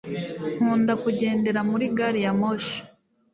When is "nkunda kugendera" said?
0.59-1.59